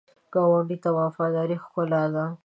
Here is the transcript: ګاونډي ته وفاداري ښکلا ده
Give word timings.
ګاونډي 0.33 0.77
ته 0.83 0.89
وفاداري 0.97 1.57
ښکلا 1.63 2.03
ده 2.13 2.25